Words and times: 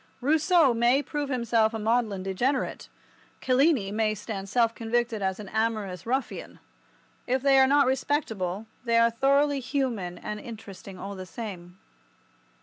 Rousseau 0.19 0.73
may 0.73 1.03
prove 1.03 1.29
himself 1.29 1.75
a 1.75 1.77
maudlin 1.77 2.23
degenerate. 2.23 2.89
Cellini 3.39 3.91
may 3.91 4.15
stand 4.15 4.49
self 4.49 4.73
convicted 4.73 5.21
as 5.21 5.39
an 5.39 5.47
amorous 5.49 6.07
ruffian. 6.07 6.57
If 7.27 7.43
they 7.43 7.59
are 7.59 7.67
not 7.67 7.85
respectable 7.85 8.65
they 8.83 8.97
are 8.97 9.11
thoroughly 9.11 9.59
human 9.59 10.17
and 10.17 10.39
interesting 10.39 10.97
all 10.97 11.13
the 11.13 11.27
same. 11.27 11.77